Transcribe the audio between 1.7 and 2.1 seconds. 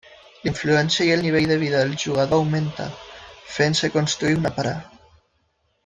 del